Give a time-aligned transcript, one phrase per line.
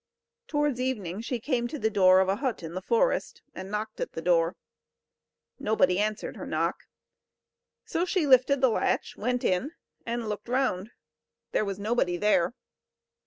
[0.47, 3.99] Towards evening she came to the door of a hut in the forest, and knocked
[4.01, 4.55] at the door.
[5.59, 6.85] Nobody answered her knock.
[7.85, 10.89] So she lifted the latch, went in, and looked round
[11.51, 12.55] there was nobody there.